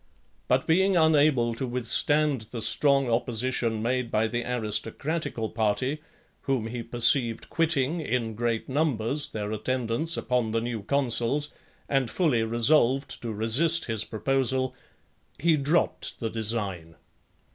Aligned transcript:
But 0.47 0.65
being 0.65 0.97
unable 0.97 1.53
to 1.53 1.67
withstand 1.67 2.47
the 2.49 2.63
strong 2.63 3.07
opposition 3.07 3.83
made 3.83 4.09
by 4.09 4.27
the 4.27 4.43
aristocratical 4.43 5.47
party, 5.49 6.01
whom 6.45 6.65
he 6.65 6.81
perceived 6.81 7.51
quitting, 7.51 7.99
in 8.01 8.33
great 8.33 8.67
numbers, 8.67 9.27
their 9.27 9.51
attendance 9.51 10.17
upon 10.17 10.53
the 10.53 10.61
new 10.61 10.81
consuls, 10.81 11.53
and 11.87 12.09
fully 12.09 12.41
resolved 12.41 13.21
to 13.21 13.31
resist 13.31 13.85
his 13.85 14.03
proposal, 14.03 14.73
he 15.37 15.55
dropped 15.55 16.19
the 16.19 16.31
design. 16.31 16.95